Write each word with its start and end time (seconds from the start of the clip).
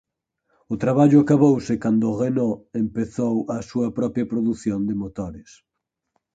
O 0.73 0.75
traballo 0.83 1.17
acabouse 1.21 1.73
cando 1.83 2.17
Renault 2.23 2.57
empezou 2.83 3.35
a 3.57 3.59
súa 3.69 3.89
propia 3.97 4.29
produción 4.31 4.79
de 4.89 4.95
motores. 5.01 5.49